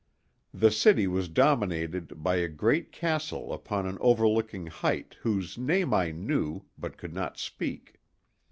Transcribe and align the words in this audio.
The 0.51 0.71
city 0.71 1.05
was 1.05 1.29
dominated 1.29 2.23
by 2.23 2.37
a 2.37 2.47
great 2.47 2.91
castle 2.91 3.53
upon 3.53 3.85
an 3.85 3.99
overlooking 4.01 4.65
height 4.65 5.15
whose 5.21 5.59
name 5.59 5.93
I 5.93 6.09
knew, 6.09 6.63
but 6.75 6.97
could 6.97 7.13
not 7.13 7.37
speak. 7.37 8.01